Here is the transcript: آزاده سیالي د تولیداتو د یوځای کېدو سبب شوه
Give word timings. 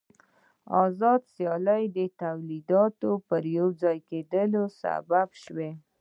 آزاده 0.83 1.25
سیالي 1.33 1.83
د 1.97 1.99
تولیداتو 2.21 3.11
د 3.29 3.31
یوځای 3.57 3.97
کېدو 4.09 4.63
سبب 4.81 5.29
شوه 5.43 5.69